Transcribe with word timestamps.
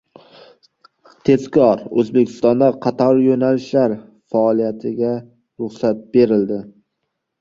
Tezkor! 1.29 1.83
O‘zbekistonda 2.03 2.69
qator 2.85 3.21
yo‘nalishlar 3.27 3.93
faoliyatiga 4.37 5.13
ruxsat 5.19 6.03
berildi 6.17 6.59